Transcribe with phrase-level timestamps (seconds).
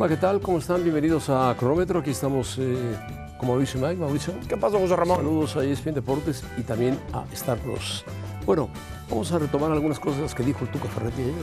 [0.00, 0.40] Hola, ¿qué tal?
[0.40, 0.82] ¿Cómo están?
[0.82, 1.98] Bienvenidos a Cronómetro.
[2.00, 2.96] Aquí estamos eh,
[3.36, 3.96] con Mauricio Mike.
[3.96, 4.32] Mauricio.
[4.48, 5.18] ¿Qué pasó, José Ramón?
[5.18, 8.02] Saludos a ESPN Deportes y también a Star Plus.
[8.46, 8.70] Bueno,
[9.10, 11.34] vamos a retomar algunas cosas que dijo el Tuca Ferretti ayer.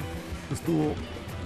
[0.51, 0.85] Estuvo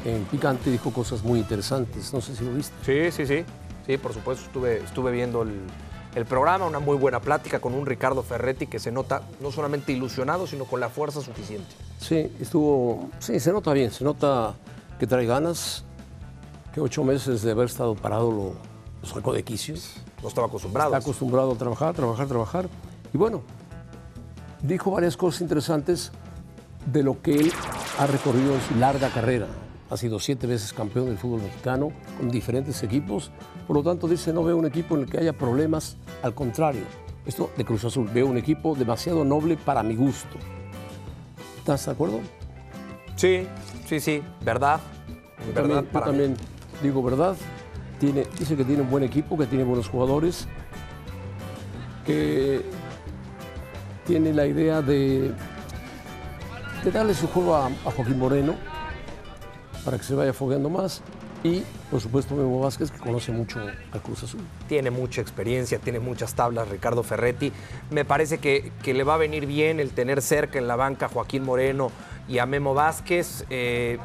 [0.06, 2.14] en picante y dijo cosas muy interesantes.
[2.14, 3.12] No sé si lo viste.
[3.12, 3.44] Sí, sí, sí.
[3.86, 5.60] Sí, por supuesto, estuve, estuve viendo el,
[6.16, 9.92] el programa, una muy buena plática con un Ricardo Ferretti que se nota no solamente
[9.92, 11.76] ilusionado, sino con la fuerza suficiente.
[12.00, 13.10] Sí, estuvo.
[13.20, 13.92] Sí, se nota bien.
[13.92, 14.54] Se nota
[14.98, 15.84] que trae ganas.
[16.74, 18.54] Que ocho meses de haber estado parado lo,
[19.02, 19.76] lo sacó de quicio.
[20.22, 20.90] No estaba acostumbrado.
[20.90, 22.70] Está acostumbrado a trabajar, trabajar, trabajar.
[23.14, 23.42] Y bueno,
[24.62, 26.12] dijo varias cosas interesantes
[26.86, 27.54] de lo que él
[28.00, 29.48] ha recorrido en su larga carrera.
[29.90, 33.32] Ha sido siete veces campeón del fútbol mexicano con diferentes equipos.
[33.68, 35.98] Por lo tanto, dice, no veo un equipo en el que haya problemas.
[36.24, 36.84] Al contrario,
[37.26, 40.38] esto de Cruz Azul, veo un equipo demasiado noble para mi gusto.
[41.58, 42.20] ¿Estás de acuerdo?
[43.18, 43.46] Sí,
[43.86, 44.80] sí, sí, verdad.
[45.46, 46.38] Yo verdad para también
[46.82, 47.36] digo verdad.
[48.00, 50.48] Tiene, dice que tiene un buen equipo, que tiene buenos jugadores,
[52.06, 52.62] que
[54.06, 55.32] tiene la idea de,
[56.84, 58.56] de darle su juego a, Joaquín Moreno
[59.86, 61.02] para que se vaya fogueando más.
[61.44, 63.60] Y, por supuesto, Memo Vázquez, que conoce mucho
[63.92, 64.42] al Cruz Azul.
[64.68, 67.52] Tiene mucha experiencia, tiene muchas tablas Ricardo Ferretti.
[67.90, 71.08] Me parece que, que le va a venir bien el tener cerca en la banca
[71.08, 71.92] a Joaquín Moreno
[72.28, 73.46] y a Memo Vázquez.
[73.50, 73.98] Eh,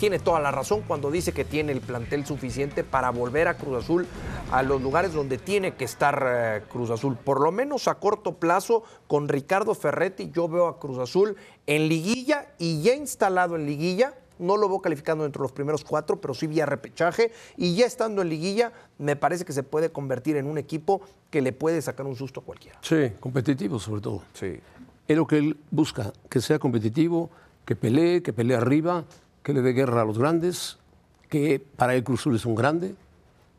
[0.00, 3.84] tiene toda la razón cuando dice que tiene el plantel suficiente para volver a Cruz
[3.84, 4.06] Azul
[4.50, 7.16] a los lugares donde tiene que estar eh, Cruz Azul.
[7.16, 11.86] Por lo menos a corto plazo, con Ricardo Ferretti, yo veo a Cruz Azul en
[11.88, 14.14] liguilla y ya instalado en liguilla.
[14.38, 17.30] No lo veo calificando entre los primeros cuatro, pero sí vía repechaje.
[17.58, 21.42] Y ya estando en liguilla, me parece que se puede convertir en un equipo que
[21.42, 22.78] le puede sacar un susto a cualquiera.
[22.80, 24.22] Sí, competitivo sobre todo.
[24.32, 24.60] Sí.
[25.06, 27.28] Es lo que él busca, que sea competitivo,
[27.66, 29.04] que pelee, que pelee arriba,
[29.42, 30.78] que le dé guerra a los grandes,
[31.28, 32.94] que para él Cruz Azul es un grande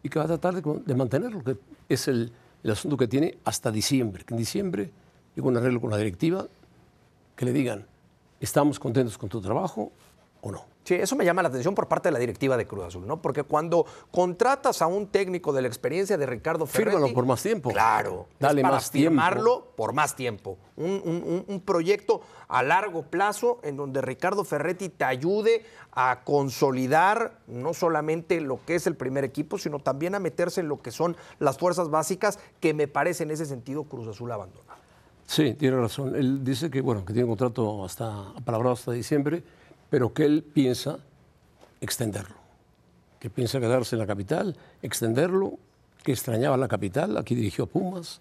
[0.04, 1.58] y que va a tratar de, mantenerlo, que
[1.90, 2.32] es el,
[2.64, 4.24] el asunto que tiene hasta diciembre.
[4.24, 4.92] Que en diciembre
[5.36, 6.48] llega un arreglo con la directiva,
[7.36, 7.86] que le digan,
[8.40, 9.92] estamos contentos con tu trabajo
[10.42, 10.71] o no.
[10.84, 13.22] Sí, eso me llama la atención por parte de la directiva de Cruz Azul, ¿no?
[13.22, 16.90] Porque cuando contratas a un técnico de la experiencia de Ricardo Ferretti...
[16.96, 17.70] Fírmalo por más tiempo.
[17.70, 18.28] Claro.
[18.40, 19.10] Dale es para más tiempo.
[19.12, 20.58] firmarlo por más tiempo.
[20.78, 26.22] Un, un- un- un proyecto a largo plazo en donde Ricardo Ferretti te ayude a
[26.24, 30.82] consolidar no solamente lo que es el primer equipo, sino también a meterse en lo
[30.82, 34.74] que son las fuerzas básicas que me parece en ese sentido Cruz Azul abandona.
[35.28, 36.16] Sí, tiene razón.
[36.16, 39.44] Él dice que, bueno, que tiene un contrato hasta, apalabrado hasta diciembre,
[39.92, 40.98] pero que él piensa
[41.82, 42.36] extenderlo.
[43.20, 45.60] Que piensa quedarse en la capital, extenderlo,
[46.04, 48.20] que extrañaba la capital, aquí dirigió a Pumas.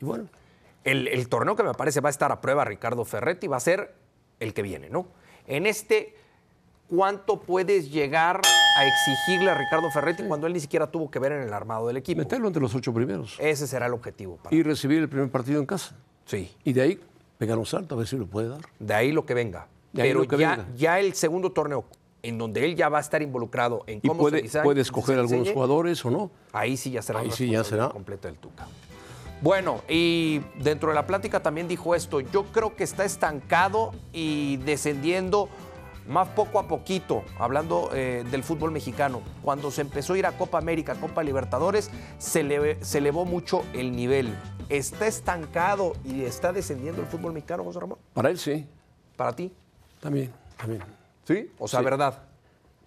[0.00, 0.28] Y bueno,
[0.84, 3.60] El, el torneo que me parece va a estar a prueba Ricardo Ferretti va a
[3.60, 3.92] ser
[4.38, 5.08] el que viene, ¿no?
[5.48, 6.14] En este,
[6.88, 8.40] ¿cuánto puedes llegar
[8.78, 11.88] a exigirle a Ricardo Ferretti cuando él ni siquiera tuvo que ver en el armado
[11.88, 12.18] del equipo?
[12.18, 14.36] meterlo entre los ocho primeros Ese será el objetivo.
[14.36, 15.96] para- y recibir el primer partido en casa.
[16.26, 17.00] Sí, Y de ahí
[17.38, 18.60] pegar un salto, a ver si lo puede dar.
[18.78, 19.66] de ahí lo que venga.
[20.02, 21.84] Pero ya, ya el segundo torneo,
[22.22, 25.18] en donde él ya va a estar involucrado en Y cómo puede, se puede escoger
[25.18, 26.30] algunos jugadores o no.
[26.52, 27.88] Ahí sí ya será Ahí sí ya será.
[27.88, 28.66] completa del Tuca.
[29.42, 34.56] Bueno, y dentro de la plática también dijo esto, yo creo que está estancado y
[34.58, 35.48] descendiendo
[36.08, 39.20] más poco a poquito, hablando eh, del fútbol mexicano.
[39.42, 43.62] Cuando se empezó a ir a Copa América, Copa Libertadores, se, eleve- se elevó mucho
[43.74, 44.32] el nivel.
[44.68, 47.98] ¿Está estancado y está descendiendo el fútbol mexicano, José Ramón?
[48.14, 48.66] Para él sí,
[49.16, 49.52] ¿Para ti?
[50.06, 50.82] También, también.
[51.24, 51.50] Sí.
[51.58, 51.84] O sea, Sí.
[51.84, 52.22] verdad.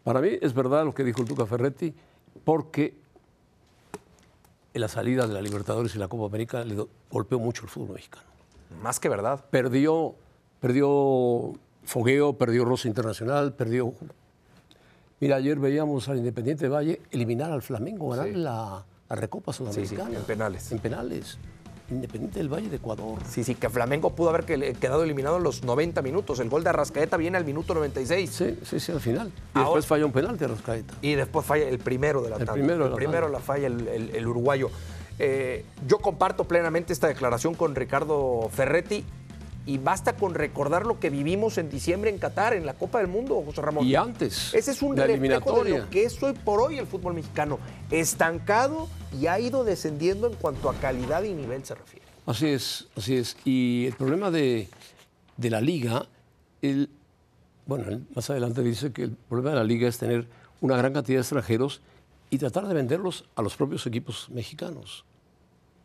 [0.04, 1.94] Para mí es verdad lo que dijo el Tuca Ferretti,
[2.46, 2.98] porque
[4.74, 7.96] en la salida de la Libertadores y la Copa América le golpeó mucho el fútbol
[7.96, 8.24] mexicano.
[8.82, 9.44] Más que verdad.
[9.50, 10.16] Perdió,
[10.62, 11.54] perdió
[11.84, 13.94] fogueo, perdió roce internacional, perdió...
[15.20, 18.36] Mira, ayer veíamos al Independiente de Valle eliminar al Flamengo, ganar Sí.
[18.36, 20.16] la, la Recopa Sudamericana.
[20.18, 20.72] en penales.
[20.72, 21.38] En penales.
[21.92, 23.20] Independiente del Valle de Ecuador.
[23.30, 26.40] Sí, sí, que Flamengo pudo haber que- quedado eliminado en los 90 minutos.
[26.40, 28.30] El gol de Arrascaeta viene al minuto 96.
[28.30, 29.28] Sí, sí, sí, al final.
[29.28, 30.94] Y Ahora- después falló un penalti a Rascaeta.
[31.02, 32.54] Y después falla el primero de la El tanda.
[32.54, 33.40] primero El la primero tanda.
[33.40, 34.70] la falla el, el- el uruguayo.
[35.18, 39.04] Eh, yo comparto plenamente esta declaración con Ricardo Ferretti
[39.70, 43.08] y basta con recordar lo que vivimos en diciembre en Qatar, en la Copa del
[43.08, 43.86] Mundo, José Ramón.
[43.86, 46.88] Y antes, Ese es un la reflejo de lo que es hoy por hoy el
[46.88, 47.60] fútbol mexicano.
[47.92, 48.88] Estancado
[49.20, 52.06] y ha ido descendiendo en cuanto a calidad y nivel se refiere.
[52.26, 53.38] Así es, así es.
[53.46, 54.68] Y el problema de,
[55.38, 56.08] de la liga,
[56.64, 56.90] él,
[57.68, 60.28] bueno, él más adelante dice que el problema de la liga es tener
[60.62, 61.82] una gran cantidad de extranjeros
[62.32, 65.06] y tratar de venderlos a los propios equipos mexicanos.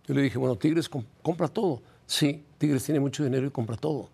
[0.07, 1.83] Yo le dije, bueno, Tigres com- compra todo.
[2.07, 4.09] Sí, Tigres tiene mucho dinero y compra todo.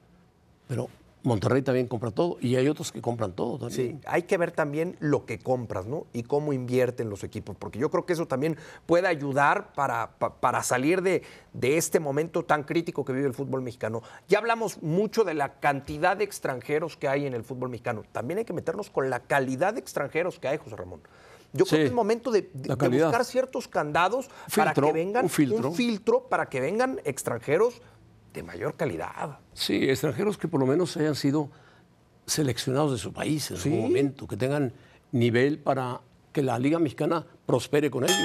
[0.66, 0.88] Pero
[1.22, 4.00] Monterrey también compra todo y hay otros que compran todo también.
[4.00, 6.06] Sí, hay que ver también lo que compras, ¿no?
[6.12, 8.56] Y cómo invierten los equipos, porque yo creo que eso también
[8.86, 13.34] puede ayudar para, pa- para salir de, de este momento tan crítico que vive el
[13.34, 14.02] fútbol mexicano.
[14.28, 18.02] Ya hablamos mucho de la cantidad de extranjeros que hay en el fútbol mexicano.
[18.12, 21.00] También hay que meternos con la calidad de extranjeros que hay, José Ramón.
[21.52, 25.72] Yo Sí, creo que es momento de, buscar ciertos candados para que vengan un filtro.
[25.72, 27.82] filtro para que vengan extranjeros
[28.32, 29.38] de mayor calidad.
[29.52, 31.50] Sí, extranjeros que por lo menos hayan sido
[32.26, 33.68] seleccionados de su país en Sí.
[33.70, 34.72] algún momento, que tengan
[35.12, 36.00] nivel para
[36.32, 38.16] que la Liga Mexicana prospere con ellos,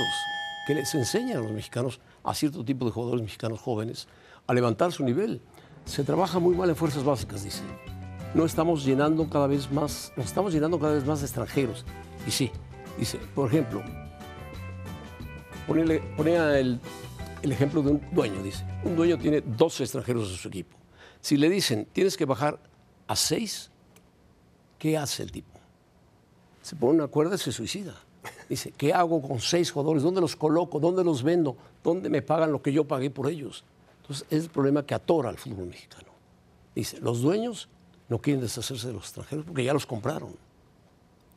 [0.68, 4.08] que les enseñen a los mexicanos, a cierto tipo de jugadores mexicanos jóvenes,
[4.46, 5.42] a levantar su nivel.
[5.86, 7.64] Se trabaja muy mal en fuerzas básicas, dice.
[8.36, 11.86] No estamos llenando cada vez más, nos estamos llenando cada vez más de extranjeros.
[12.28, 12.52] Y sí,
[13.00, 13.82] dice, por ejemplo,
[16.18, 16.80] ponía el,
[17.42, 18.66] el ejemplo de un dueño, dice.
[18.84, 20.78] Un dueño tiene 12 extranjeros en su equipo.
[21.22, 22.60] Si le dicen, tienes que bajar
[23.08, 23.72] a 6,
[24.78, 25.60] ¿qué hace el tipo?
[26.62, 27.96] Se pone una cuerda y se suicida.
[28.50, 30.04] Dice, ¿qué hago con seis jugadores?
[30.04, 30.80] ¿Dónde los coloco?
[30.80, 31.56] ¿Dónde los vendo?
[31.84, 33.64] ¿Dónde me pagan lo que yo pagué por ellos?
[34.02, 36.10] Entonces, es el problema que atora al fútbol mexicano.
[36.76, 37.70] Dice, los dueños
[38.10, 40.36] no quieren deshacerse de los extranjeros porque ya los compraron.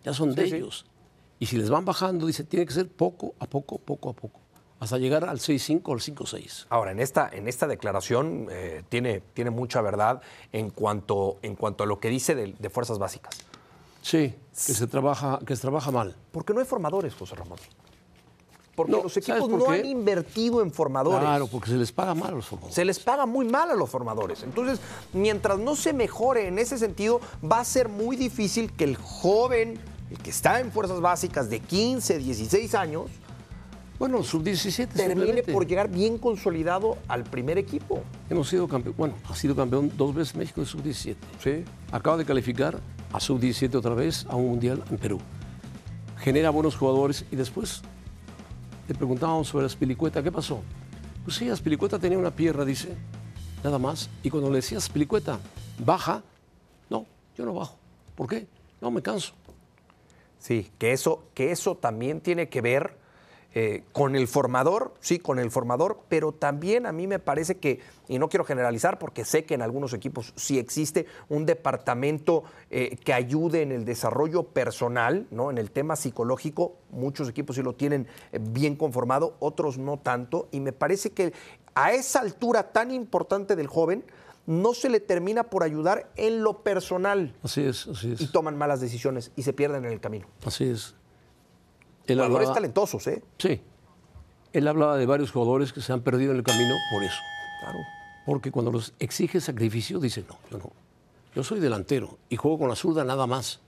[0.05, 0.57] Ya son de sí.
[0.57, 0.85] ellos.
[1.39, 4.41] Y si les van bajando, dice, tiene que ser poco a poco, poco a poco,
[4.81, 6.67] hasta llegar al 6-5 o al 5-6.
[6.69, 10.23] Ahora, en esta, en esta declaración eh, tiene, tiene mucha verdad
[10.53, 13.35] en cuanto, en cuanto a lo que dice de, de fuerzas básicas.
[14.03, 16.17] Sí, que se trabaja, que se trabaja mal.
[16.33, 17.59] Porque no hay formadores, José Ramón.
[18.75, 21.21] Porque No, los ¿sabes equipos por no han invertido en formadores.
[21.21, 22.77] Claro, porque se les paga mal a los formadores.
[22.77, 24.45] Se les paga muy mal a los formadores.
[24.45, 24.79] Entonces,
[25.13, 29.81] mientras no se mejore en ese sentido, va a ser muy difícil que el joven,
[30.13, 33.11] el que está en fuerzas básicas de 15, 16 años,
[33.99, 38.05] Bueno, sub-17 termine por llegar bien consolidado al primer equipo.
[38.31, 41.17] Hemos sido campeón, bueno, ha sido campeón dos veces México de sub-17.
[41.43, 41.65] Sí.
[41.91, 42.79] Acaba de calificar
[43.13, 45.19] a sub-17 otra vez a un mundial en Perú.
[46.19, 47.83] Genera buenos jugadores y después
[48.87, 50.63] le preguntábamos sobre Aspilicueta, ¿qué pasó?
[51.25, 52.91] Pues sí, Aspilicueta tenía una pierna, dice,
[53.65, 54.11] nada más.
[54.23, 55.41] Y cuando le decías Aspilicueta,
[55.85, 56.23] baja,
[56.89, 57.05] no,
[57.37, 57.77] yo no bajo.
[58.15, 58.47] ¿Por qué?
[58.81, 59.33] No, me canso.
[60.39, 63.08] Sí, que eso, que eso también tiene que ver
[63.55, 67.81] eh, con el formador, sí, con el formador, pero también a mí me parece que,
[68.07, 72.99] y no quiero generalizar porque sé que en algunos equipos sí existe un departamento eh,
[73.03, 75.51] que ayude en el desarrollo personal, ¿no?
[75.51, 80.49] En el tema psicológico, muchos equipos sí lo tienen eh, bien conformado, otros no tanto,
[80.51, 81.33] y me parece que
[81.75, 84.05] a esa altura tan importante del joven,
[84.47, 88.33] no se le termina por ayudar en lo personal Así es, así y es.
[88.33, 90.27] toman malas decisiones y se pierden en el camino.
[90.45, 90.95] Así es.
[92.09, 93.23] Él Jugadores hablaba- talentosos, ¿eh?
[93.39, 93.61] Sí.
[94.53, 97.19] Él hablaba de varios jugadores que se han perdido en el camino por eso.
[97.61, 97.79] Claro.
[98.27, 100.73] Porque cuando los exige sacrificio, dicen, no, yo no.
[101.35, 103.61] Yo soy delantero y juego con la zurda nada más.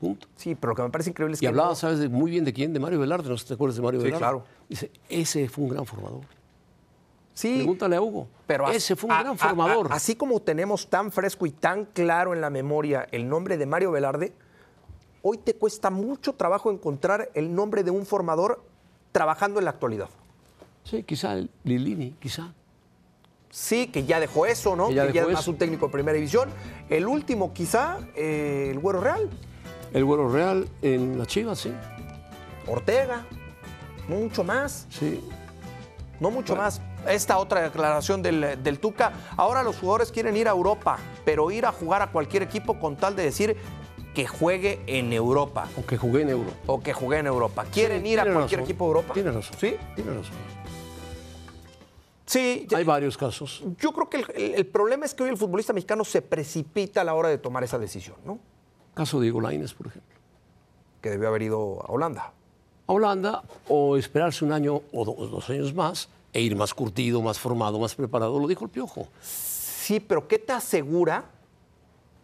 [0.00, 0.26] Punto.
[0.36, 1.46] Sí, pero lo que me parece increíble es Y que.
[1.48, 2.72] hablaba, no- ¿sabes de- muy bien de quién?
[2.72, 4.18] De Mario Velarde, no sé si te acuerdas de Mario Sí, Velarde.
[4.20, 4.44] claro.
[4.68, 6.22] Dice, ese fue un gran formador.
[7.34, 8.28] sí, Pregúntale a Hugo.
[8.46, 9.90] pero ese fue un a- gran a- formador.
[9.92, 13.64] a- así como tenemos tan fresco y tan claro en la memoria el nombre de
[13.66, 14.32] Mario Velarde,
[15.22, 18.62] hoy te cuesta mucho trabajo encontrar el nombre de un formador
[19.12, 20.08] trabajando en la actualidad.
[20.84, 22.52] Sí, quizá el Lilini, quizá.
[23.50, 24.88] Sí, que ya dejó eso, ¿no?
[24.88, 25.50] Que ya es dejó más eso.
[25.50, 26.48] un técnico de primera división.
[26.88, 29.28] El último, quizá, eh, el Güero Real,
[29.92, 31.72] El Güero Real en la Chivas, sí.
[32.66, 33.26] Ortega,
[34.08, 34.86] no mucho más.
[34.90, 35.22] Sí.
[36.18, 36.80] No mucho más.
[37.06, 39.12] Esta otra declaración del, del Tuca.
[39.36, 42.96] Ahora los jugadores quieren ir a Europa, pero ir a jugar a cualquier equipo con
[42.96, 43.56] tal de decir
[44.14, 46.50] que juegue en Europa Aunque jugué en Euro.
[46.66, 47.64] o que juegue en Europa.
[47.72, 48.64] ¿Quieren Sí, ir a cualquier razón.
[48.64, 49.14] equipo de Europa?
[49.14, 49.56] Tiene razón.
[49.58, 50.34] Sí, Tiene razón.
[52.26, 52.66] sí.
[52.74, 53.62] Hay varios casos.
[53.78, 57.00] Yo creo que el, el- el problema es que hoy el futbolista mexicano se precipita
[57.00, 58.38] a la hora de tomar esa decisión, ¿no?
[58.94, 60.12] Caso de Diego Lainez, por ejemplo.
[61.00, 62.32] Que debió haber ido a Holanda.
[62.86, 66.74] a Holanda o esperarse un año o do- o dos años más e ir más
[66.74, 68.38] curtido, más formado, más preparado.
[68.38, 69.08] Lo dijo el Piojo.
[69.20, 71.24] Sí, pero ¿qué te asegura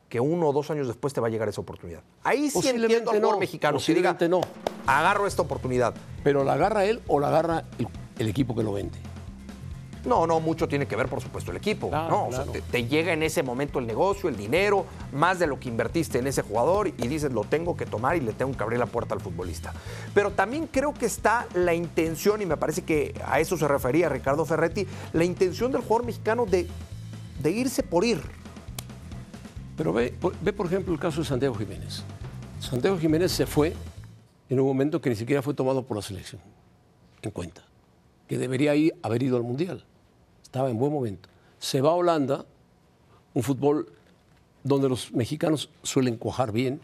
[0.09, 2.03] que uno o dos años después te va a llegar esa oportunidad?
[2.25, 3.79] Ahí sí entiendo al jugador no, mexicano.
[3.79, 4.41] Si diga, no.
[4.87, 5.95] agarro esta oportunidad.
[6.25, 7.89] Pero la agarra él o la agarra el,
[8.19, 8.99] el equipo que lo vende.
[10.05, 11.89] No, no, mucho tiene que ver, por supuesto, el equipo.
[11.89, 15.39] Claro, no, o sea, te, te llega en ese momento el negocio, el dinero, más
[15.39, 18.33] de lo que invertiste en ese jugador y dices, lo tengo que tomar y le
[18.33, 19.75] tengo que abrir la puerta al futbolista.
[20.15, 24.09] Pero también creo que está la intención, y me parece que a eso se refería
[24.09, 26.69] Ricardo Ferretti, la intención del jugador mexicano de,
[27.43, 28.23] de irse por ir.
[29.79, 32.03] Pero ve, ve, por ejemplo, el caso de Santiago Jiménez.
[32.61, 33.75] Santiago Jiménez se fue
[34.51, 36.41] en un momento que ni siquiera fue tomado por la selección
[37.23, 37.63] en cuenta,
[38.27, 39.85] que debería ir, haber ido al Mundial.
[40.43, 41.29] Estaba en buen momento.
[41.59, 42.45] Se va a Holanda,
[43.35, 43.93] un fútbol
[44.65, 46.81] donde los mexicanos suelen cuajar bien.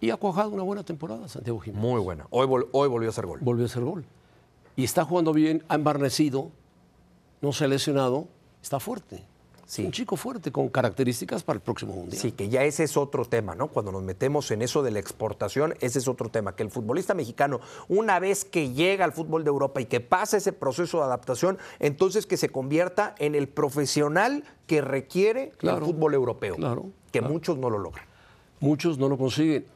[0.00, 1.82] Y ha cuajado una buena temporada Santiago Jiménez.
[1.82, 2.26] Muy buena.
[2.30, 3.38] Hoy, vol- hoy volvió a hacer gol.
[3.42, 4.04] Volvió a hacer gol.
[4.76, 6.50] Y está jugando bien, ha embarnecido,
[7.40, 8.26] no se ha lesionado,
[8.62, 9.24] está fuerte.
[9.66, 9.84] Sí.
[9.84, 12.20] Un chico fuerte con características para el próximo mundial.
[12.20, 13.68] Sí, que ya ese es otro tema, ¿no?
[13.68, 17.14] Cuando nos metemos en eso de la exportación, ese es otro tema, que el futbolista
[17.14, 21.04] mexicano, una vez que llega al fútbol de Europa y que pasa ese proceso de
[21.04, 26.86] adaptación, entonces que se convierta en el profesional que requiere Claro, el fútbol europeo, claro,
[27.10, 27.32] que claro.
[27.32, 28.06] muchos no lo logran.
[28.60, 29.66] Muchos no lo consiguen.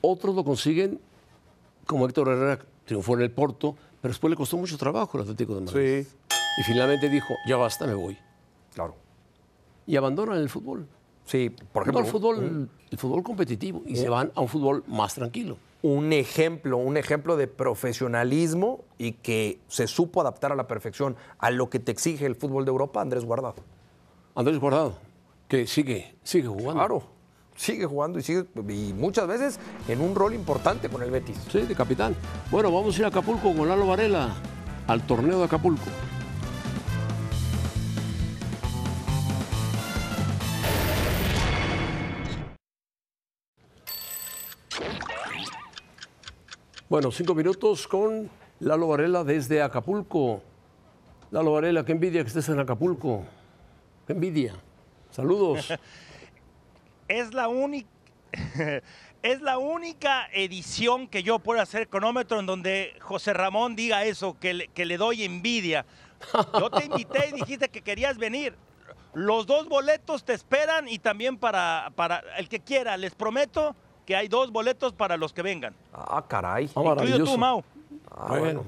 [0.00, 1.00] Otros lo consiguen,
[1.86, 5.54] como Héctor Herrera triunfó en el Porto, pero después le costó mucho trabajo el Atlético
[5.54, 6.06] de Madrid.
[6.58, 8.18] Y finalmente dijo, ya basta, me voy.
[8.74, 8.94] Claro.
[9.86, 10.86] Y abandonan el fútbol.
[11.26, 14.84] Sí, por No ejemplo, el fútbol, el fútbol competitivo y se van a un fútbol
[14.86, 15.56] más tranquilo.
[15.80, 21.50] un ejemplo, un ejemplo de profesionalismo y que se supo adaptar a la perfección a
[21.50, 23.56] lo que te exige el fútbol de Europa, Andrés Guardado.
[24.34, 24.98] Andrés Guardado,
[25.48, 26.74] que sigue, sigue jugando.
[26.74, 27.02] Claro,
[27.56, 31.38] sigue jugando y sigue y muchas veces en un rol importante con el Betis.
[31.50, 32.14] Sí, de capitán.
[32.50, 34.34] Bueno, vamos a ir a Acapulco con Lalo Varela,
[34.86, 35.84] al torneo de Acapulco.
[46.94, 50.40] Bueno, cinco minutos con Lalo Varela desde Acapulco.
[51.32, 53.24] Lalo Varela, qué envidia que estés en Acapulco.
[54.06, 54.54] Qué envidia.
[55.10, 55.72] Saludos.
[57.08, 57.88] es la única
[59.24, 64.38] es la única edición que yo puedo hacer cronómetro en donde José Ramón diga eso,
[64.38, 65.86] que le, que le doy envidia.
[66.56, 68.54] Yo te invité y dijiste que querías venir.
[69.14, 72.96] Los dos boletos te esperan y también para, para el que quiera.
[72.96, 73.74] Les prometo
[74.06, 75.74] que hay dos boletos para los que vengan.
[75.92, 76.64] Ah, caray.
[76.66, 77.32] Ah, Incluido maravilloso.
[77.32, 77.64] tú, Mau.
[78.10, 78.64] Ah, bueno.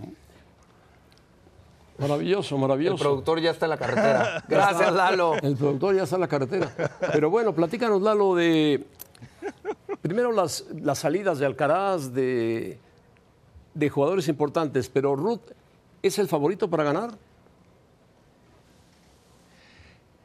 [1.99, 2.97] Maravilloso, El maravilloso.
[3.02, 4.45] productor ya está en la carretera.
[4.49, 5.35] Gracias, Lalo.
[5.43, 6.71] El productor ya está en la carretera.
[7.12, 8.85] Pero bueno, platícanos, Lalo, de.
[10.02, 12.78] Primero las, las salidas de Alcaraz, de,
[13.75, 15.40] de jugadores importantes, pero Ruth
[16.02, 17.11] es el favorito para ganar.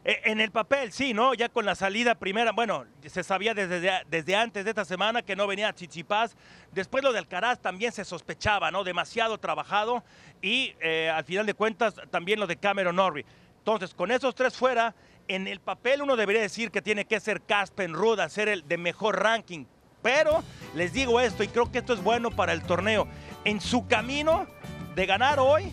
[0.04, 1.34] Eh, En el papel, sí, ¿no?
[1.34, 5.36] Ya con la salida primera, bueno, se sabía desde, desde antes de esta semana que
[5.36, 6.36] no venía Chichipaz.
[6.72, 8.84] Después lo de Alcaraz también se sospechaba, ¿no?
[8.84, 10.04] Demasiado trabajado.
[10.42, 13.26] Y eh, al final de cuentas también lo de Cameron Norrie.
[13.60, 14.96] Entonces, con esos tres fuera,
[15.28, 18.78] en el papel uno debería decir que tiene que ser Caspen Ruud, ser el de
[18.80, 19.66] mejor ranking.
[20.02, 20.44] Pero
[20.74, 23.08] les digo esto, y creo que esto es bueno para el torneo.
[23.46, 24.48] En su camino
[24.96, 25.72] de ganar hoy,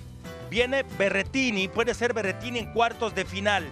[0.50, 3.66] viene Berretini, puede ser Berretini en cuartos de final.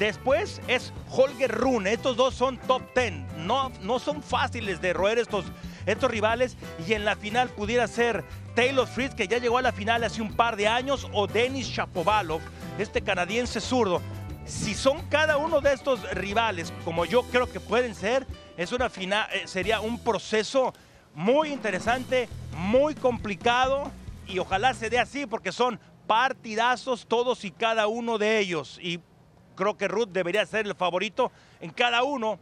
[0.00, 1.92] Después es Holger Rune.
[1.92, 3.36] Estos dos son top 10.
[3.36, 5.44] No, no son fáciles de roer estos,
[5.84, 6.56] estos rivales.
[6.88, 10.22] Y en la final pudiera ser Taylor Fritz, que ya llegó a la final hace
[10.22, 12.40] un par de años, o Denis Shapovalov,
[12.78, 14.00] este canadiense zurdo.
[14.46, 18.26] Si son cada uno de estos rivales, como yo creo que pueden ser,
[18.56, 20.72] es una final, eh, sería un proceso
[21.14, 22.26] muy interesante,
[22.56, 23.90] muy complicado
[24.26, 28.78] y ojalá se dé así porque son partidazos todos y cada uno de ellos.
[28.82, 29.00] Y
[29.60, 32.38] creo que Ruth debería ser el favorito en cada uno.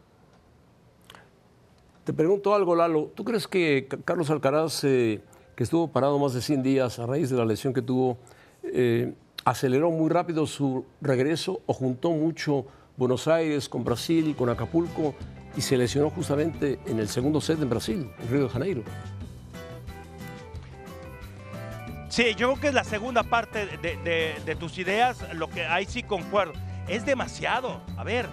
[2.04, 3.10] Te pregunto algo, Lalo.
[3.14, 5.20] ¿Tú crees que Ca- Carlos Alcaraz, eh,
[5.56, 8.16] que estuvo parado más de 100 días a raíz de la lesión que tuvo,
[8.62, 9.12] eh,
[9.44, 12.64] aceleró muy rápido su regreso o juntó mucho
[12.96, 15.14] Buenos Aires con Brasil, con Acapulco
[15.56, 18.82] y se lesionó justamente en el segundo set en Brasil, en Río de Janeiro?
[22.08, 25.64] Sí, yo creo que es la segunda parte de, de- de tus ideas, lo que
[25.66, 26.54] ahí sí concuerdo.
[26.88, 27.80] Es demasiado.
[27.96, 28.26] A ver,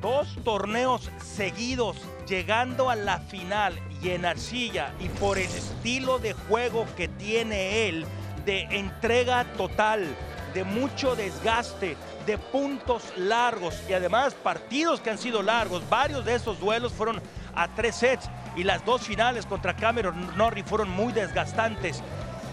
[0.00, 6.32] dos torneos seguidos llegando a la final y en arcilla y por el estilo de
[6.32, 8.04] juego que tiene él,
[8.44, 10.06] de entrega total,
[10.54, 15.88] de mucho desgaste, de puntos largos y además partidos que han sido largos.
[15.88, 17.22] Varios de esos duelos fueron
[17.54, 22.02] a tres sets y las dos finales contra Cameron Norrie fueron muy desgastantes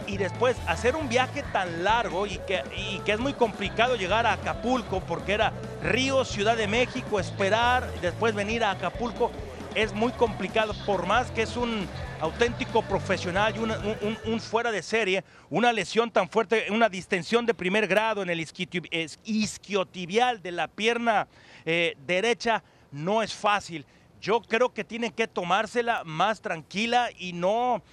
[0.08, 4.26] y después hacer un viaje tan largo y que, y que es muy complicado llegar
[4.26, 9.32] a Acapulco porque era Río, Ciudad de México, esperar, y después venir a Acapulco,
[9.76, 11.86] es muy complicado, por más que es un
[12.22, 17.86] auténtico profesional y un, fuera de serie, una lesión tan fuerte, una distensión de primer
[17.88, 21.28] grado en el isquiotibial de la pierna
[21.66, 23.86] eh, derecha, no es fácil.
[24.22, 27.84] Yo creo que tienen que tomársela más tranquila y no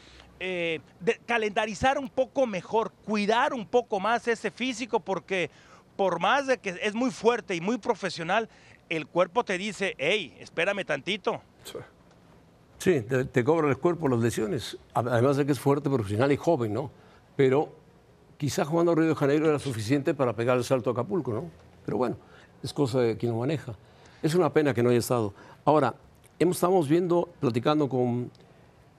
[0.44, 0.80] eh,
[1.24, 5.50] calendarizar un poco mejor, cuidar un poco más ese físico, porque
[5.94, 8.48] por más de que es muy fuerte y muy profesional,
[8.88, 11.40] el cuerpo te dice, hey, espérame tantito.
[12.78, 16.36] Sí, te, te cobra el cuerpo las lesiones, además de que es fuerte, profesional y
[16.36, 16.90] joven, ¿no?
[17.36, 17.72] Pero
[18.36, 21.44] quizá jugando a Río de Janeiro era suficiente para pegar el salto a Acapulco, ¿no?
[21.84, 22.16] Pero bueno,
[22.64, 23.74] es cosa de quien lo maneja.
[24.20, 25.32] Es una pena que no haya estado.
[25.64, 25.94] Ahora,
[26.40, 28.32] estamos viendo, platicando con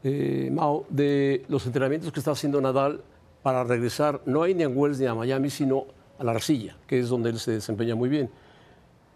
[0.03, 3.01] eh, Mao, de los entrenamientos que está haciendo Nadal
[3.41, 5.85] para regresar, no a Indian Wells ni a Miami, sino
[6.19, 8.29] a la arcilla, que es donde él se desempeña muy bien.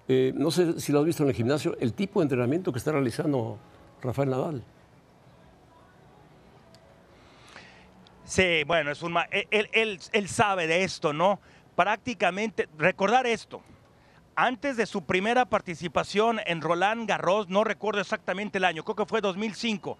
[0.07, 2.79] Eh, no sé si lo has visto en el gimnasio, el tipo de entrenamiento que
[2.79, 3.57] está realizando
[4.01, 4.63] Rafael Nadal.
[8.23, 11.39] Sí, bueno, es un él, él, él, sabe de esto, ¿no?
[11.75, 13.61] Prácticamente, recordar esto,
[14.35, 19.05] antes de su primera participación en Roland Garros, no recuerdo exactamente el año, creo que
[19.05, 19.97] fue 2005,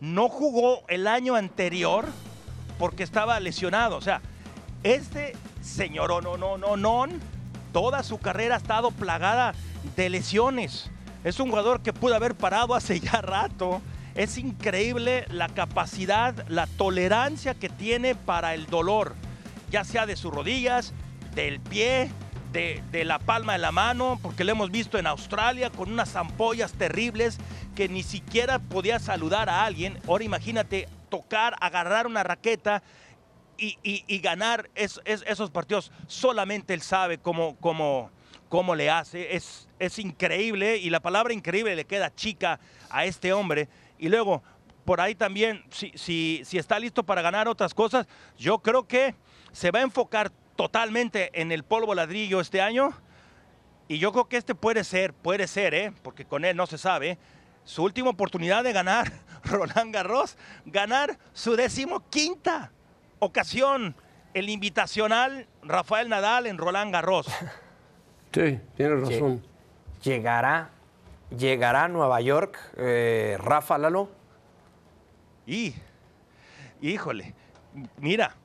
[0.00, 2.06] no jugó el año anterior
[2.78, 3.96] porque estaba lesionado.
[3.96, 4.20] O sea,
[4.82, 7.06] este señor no, no, no, no,
[7.72, 9.54] toda su carrera ha estado plagada
[9.96, 10.90] de lesiones.
[11.24, 13.82] Es un jugador que pudo haber parado hace ya rato.
[14.14, 19.14] Es increíble la capacidad, la tolerancia que tiene para el dolor,
[19.70, 20.92] ya sea de sus rodillas,
[21.34, 22.10] del pie,
[22.52, 26.16] de, de, la palma de la mano, porque lo hemos visto en Australia con unas
[26.16, 27.38] ampollas terribles
[27.74, 29.98] que ni siquiera podía saludar a alguien.
[30.06, 32.82] Ahora imagínate tocar, agarrar una raqueta
[33.58, 35.90] y, ganar esos partidos.
[36.06, 38.10] Solamente él sabe cómo, cómo,
[38.48, 39.36] cómo le hace.
[39.36, 43.68] Es, es increíble y la palabra increíble le queda chica a este hombre.
[43.98, 44.42] Y luego,
[44.84, 49.14] por ahí también, si, si, si está listo para ganar otras cosas, yo creo que
[49.52, 52.92] se va a enfocar totalmente en el polvo ladrillo este año.
[53.86, 55.92] Y yo creo que este puede ser, puede ser, ¿eh?
[56.02, 57.16] porque con él no se sabe,
[57.62, 59.12] su última oportunidad de ganar
[59.44, 60.36] Roland Garros,
[60.66, 62.72] ganar su decimoquinta
[63.20, 63.94] ocasión,
[64.34, 67.28] el invitacional Rafael Nadal en Roland Garros.
[68.30, 69.42] Sí, tiene razón.
[70.02, 70.68] ¿Llegará,
[71.34, 74.10] llegará a Nueva York eh, Rafa Lalo?
[75.46, 75.74] Y,
[76.82, 77.34] híjole,
[77.96, 78.36] mira,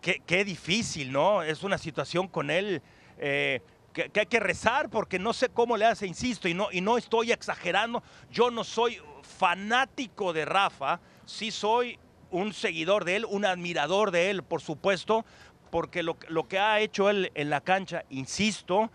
[0.00, 1.42] qué, difícil, ¿no?
[1.42, 2.82] Es una situación con él.
[3.18, 3.60] Eh,
[3.92, 6.96] que, hay que rezar porque no sé cómo le hace, insisto, y no, y no
[6.96, 8.02] estoy exagerando.
[8.30, 11.98] Yo no soy fanático de Rafa, sí soy
[12.30, 15.24] un seguidor de él, un admirador de él, por supuesto,
[15.70, 16.16] porque lo,
[16.48, 18.90] que ha hecho él en la cancha, insisto,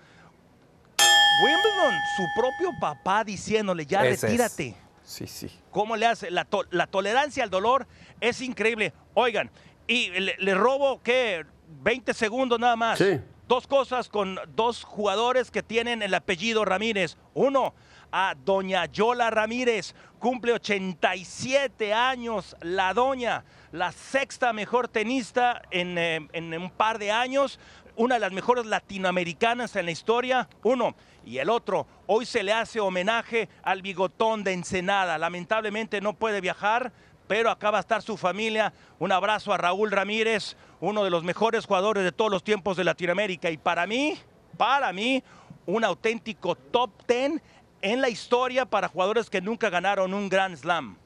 [1.43, 4.75] Wimbledon, su propio papá diciéndole, ya retírate.
[5.03, 5.51] Sí, sí.
[5.71, 6.31] ¿Cómo le hace?
[6.31, 7.87] La, tolerancia al dolor
[8.19, 8.93] es increíble.
[9.13, 9.51] Oigan,
[9.87, 11.45] y le, le robo, ¿qué?
[11.81, 12.97] 20 segundos nada más.
[12.97, 17.17] Sí dos cosas con dos jugadores que tienen el apellido Ramírez.
[17.33, 17.73] Uno,
[18.11, 26.27] a doña Yola Ramírez, cumple 87 años la doña, la sexta mejor tenista en, eh,
[26.33, 27.59] en un par de años,
[27.95, 30.49] una de las mejores latinoamericanas en la historia.
[30.63, 30.95] Uno.
[31.25, 35.17] Y el otro, hoy se le hace homenaje al bigotón de Ensenada.
[35.17, 36.93] Lamentablemente no puede viajar,
[37.27, 38.73] pero acá va a estar su familia.
[38.99, 42.83] Un abrazo a Raúl Ramírez, uno de los mejores jugadores de todos los tiempos de
[42.83, 43.49] Latinoamérica.
[43.49, 44.17] Y para mí,
[44.57, 45.23] para mí,
[45.65, 47.41] un auténtico top ten
[47.81, 50.97] en la historia para jugadores que nunca ganaron un Grand Slam.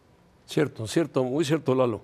[0.46, 2.02] Cierto, cierto, muy cierto, Lalo.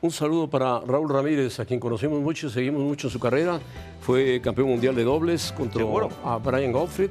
[0.00, 3.60] Un saludo para Raúl Ramírez, a quien conocemos mucho, seguimos mucho en su carrera.
[4.00, 5.84] Fue campeón mundial de dobles contra
[6.24, 7.10] a Brian Gottfried.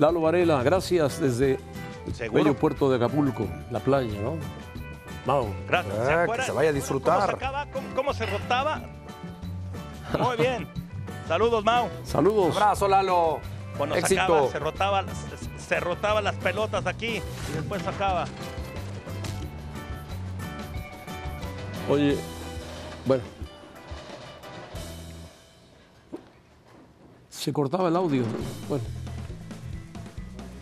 [0.00, 1.58] Lalo Varela, gracias desde
[2.18, 4.36] el bello puerto de Acapulco, la playa, ¿no?
[5.26, 5.54] Mau.
[5.66, 5.94] Gracias.
[5.98, 7.38] Ah, que se vaya a disfrutar.
[7.94, 8.82] ¿Cómo se, rotaba?
[10.18, 10.68] Muy bien.
[11.26, 11.88] Saludos, Mau.
[12.04, 12.56] Saludos.
[12.56, 13.40] Un abrazo, Lalo.
[13.76, 14.50] Cuando Éxito.
[14.52, 15.04] se rotaba,
[15.58, 18.26] se, rotaba las pelotas aquí y después sacaba.
[21.88, 22.16] Oye,
[23.04, 23.22] bueno.
[27.30, 28.22] Se cortaba el audio.
[28.68, 28.84] Bueno.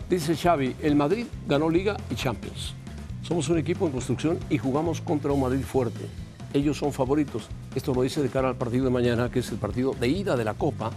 [0.09, 2.75] Dice Xavi, el Madrid ganó Liga y Champions.
[3.23, 6.05] Somos un equipo en construcción y jugamos contra un Madrid fuerte.
[6.53, 7.47] Ellos son favoritos.
[7.73, 10.35] Esto lo dice de cara al partido de mañana, que es el partido de ida
[10.35, 10.91] de la Copa.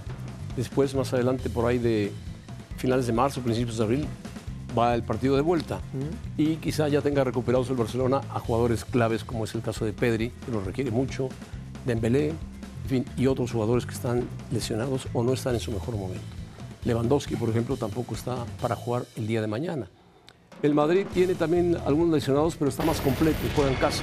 [0.57, 2.13] Después, más adelante, por ahí de
[2.79, 4.07] finales de marzo, principios de abril,
[4.77, 5.81] va el partido de vuelta.
[6.37, 9.93] Y quizá ya tenga recuperados el Barcelona a jugadores claves, como es el caso de
[9.93, 11.29] Pedri, que lo requiere mucho,
[11.87, 15.95] Dembélé, en fin, y otros jugadores que están lesionados o no están en su mejor
[15.95, 16.25] momento.
[16.85, 19.89] Lewandowski, por ejemplo, tampoco está para jugar el día de mañana.
[20.63, 24.03] El Madrid tiene también algunos lesionados, pero está más completo y juega en casa.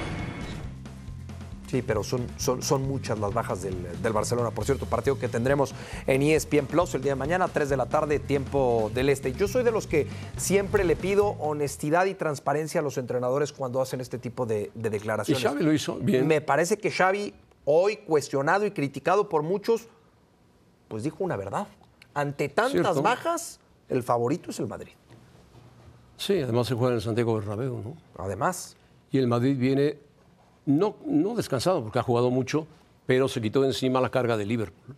[1.74, 4.52] Sí, pero son, son, son muchas las bajas del, Barcelona.
[4.52, 5.74] Por cierto, partido que tendremos
[6.06, 9.32] en ESPN Plus el día de mañana, 3 de la tarde, tiempo del este.
[9.32, 13.80] Yo soy de los que siempre le pido honestidad y transparencia a los entrenadores cuando
[13.80, 15.42] hacen este tipo de, declaraciones.
[15.42, 16.28] Y Xavi lo hizo bien.
[16.28, 19.88] Me parece que Xavi, hoy cuestionado y criticado por muchos,
[20.86, 21.66] pues dijo una verdad.
[22.14, 24.92] Ante tantas bajas, el favorito es el Madrid.
[26.16, 27.96] Sí, además se juega en el Santiago Bernabéu, ¿no?
[28.16, 28.76] Además.
[29.10, 29.98] Y el Madrid viene
[30.66, 32.66] no, no descansado porque ha jugado mucho,
[33.06, 34.96] pero se quitó de encima la carga de Liverpool.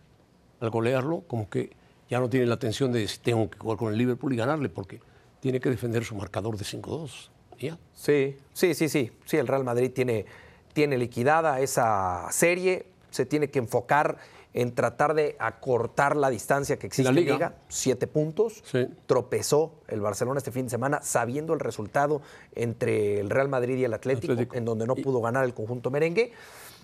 [0.59, 1.71] Al golearlo, como que
[2.09, 4.69] ya no tiene la tensión de si tengo que jugar con el Liverpool y ganarle,
[4.69, 5.01] porque
[5.39, 7.29] tiene que defender su marcador de 5-2.
[7.59, 7.77] ¿Ya?
[7.93, 9.11] Sí, sí, sí, sí.
[9.25, 10.25] Sí, el Real Madrid tiene,
[10.73, 12.85] tiene liquidada esa serie.
[13.09, 14.17] Se tiene que enfocar
[14.59, 17.33] en tratar de acortar la distancia que existe La en Liga.
[17.35, 17.55] Liga.
[17.69, 18.63] Siete puntos.
[18.65, 18.87] Sí.
[19.05, 22.23] Tropezó el Barcelona este fin de semana sabiendo el resultado
[22.55, 24.55] entre el Real Madrid y el Atlético, Atlético.
[24.55, 26.31] en donde no pudo ganar el conjunto merengue.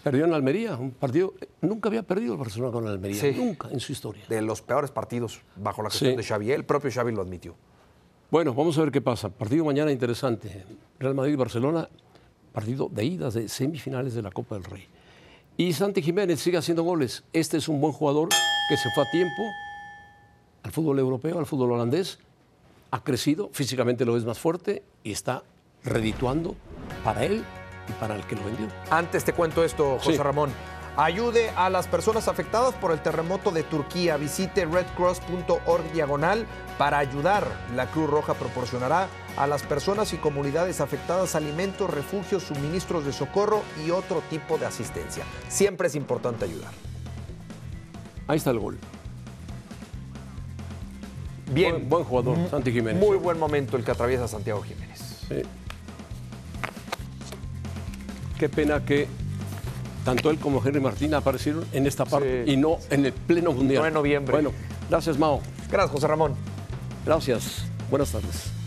[0.04, 1.34] Perdió en Almería, un partido.
[1.62, 3.20] Nunca había perdido el Barcelona con Almería.
[3.20, 3.32] Sí.
[3.36, 4.24] Nunca en su historia.
[4.30, 6.18] De los peores partidos bajo la gestión Sí.
[6.18, 6.52] de Xavi.
[6.52, 7.56] El propio Xavi lo admitió.
[8.30, 9.30] Bueno, vamos a ver qué pasa.
[9.30, 10.64] Partido mañana interesante.
[11.00, 11.90] Real Madrid-Barcelona,
[12.52, 14.88] partido de idas de semifinales de la Copa del Rey.
[15.58, 17.24] Y Santi Jiménez sigue haciendo goles.
[17.34, 18.30] Este es un buen jugador
[18.70, 19.44] que se fue a tiempo
[20.64, 22.20] al fútbol europeo, al fútbol holandés.
[22.92, 25.44] Ha crecido, físicamente lo es más fuerte y está
[25.84, 26.56] redituando
[27.04, 27.44] para él
[27.90, 28.68] y para el que lo vendió.
[28.90, 30.18] Antes te cuento esto, José Sí.
[30.18, 30.52] Ramón.
[30.96, 34.16] Ayude a las personas afectadas por el terremoto de Turquía.
[34.18, 36.46] Visite redcross.org diagonal
[36.78, 37.48] para ayudar.
[37.76, 43.64] La Cruz Roja proporcionará a las personas y comunidades afectadas alimentos, refugios, suministros de socorro
[43.84, 45.24] y otro tipo de asistencia.
[45.50, 46.72] Siempre es importante ayudar.
[48.28, 48.78] Ahí está el gol.
[51.52, 53.02] Bien, Buen, buen jugador, Santi Jiménez.
[53.02, 55.00] muy buen momento el que atraviesa Santiago Jiménez.
[55.28, 55.42] Sí.
[58.40, 59.08] Qué pena que
[60.04, 62.52] tanto él como Henry Martín aparecieron en esta parte Sí.
[62.54, 63.82] y no en el pleno mundial.
[63.82, 64.32] No en noviembre.
[64.34, 64.52] Bueno,
[64.90, 65.42] gracias Mao.
[65.72, 66.36] Gracias, José Ramón.
[67.06, 67.66] Gracias.
[67.90, 68.63] Buenas tardes.